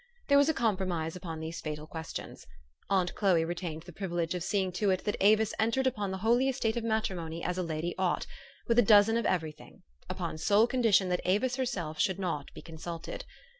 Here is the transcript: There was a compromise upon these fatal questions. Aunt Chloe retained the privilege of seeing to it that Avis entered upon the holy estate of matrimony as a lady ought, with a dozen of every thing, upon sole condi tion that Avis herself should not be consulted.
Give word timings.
There 0.29 0.37
was 0.39 0.49
a 0.49 0.53
compromise 0.55 1.15
upon 1.15 1.39
these 1.39 1.61
fatal 1.61 1.85
questions. 1.85 2.47
Aunt 2.89 3.13
Chloe 3.13 3.45
retained 3.45 3.83
the 3.83 3.93
privilege 3.93 4.33
of 4.33 4.43
seeing 4.43 4.71
to 4.71 4.89
it 4.89 5.03
that 5.03 5.15
Avis 5.19 5.53
entered 5.59 5.85
upon 5.85 6.09
the 6.09 6.17
holy 6.25 6.49
estate 6.49 6.75
of 6.75 6.83
matrimony 6.83 7.43
as 7.43 7.59
a 7.59 7.61
lady 7.61 7.93
ought, 7.99 8.25
with 8.65 8.79
a 8.79 8.81
dozen 8.81 9.15
of 9.15 9.27
every 9.27 9.51
thing, 9.51 9.83
upon 10.09 10.39
sole 10.39 10.67
condi 10.67 10.91
tion 10.91 11.09
that 11.09 11.21
Avis 11.23 11.57
herself 11.57 11.99
should 11.99 12.17
not 12.17 12.51
be 12.55 12.63
consulted. 12.63 13.25